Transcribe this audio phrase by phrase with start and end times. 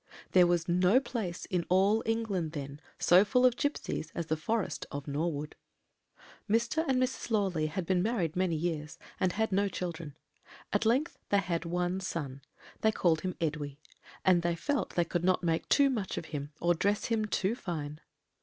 [0.31, 4.87] "There was no place in all England then so full of gipsies as the forest
[4.89, 5.55] of Norwood.
[6.49, 6.83] "Mr.
[6.87, 7.29] and Mrs.
[7.29, 10.15] Lawley had been married many years, and had no children;
[10.73, 12.41] at length they had one son
[12.79, 13.79] they called him Edwy,
[14.25, 17.53] and they felt they could not make too much of him, or dress him too
[17.53, 18.01] fine.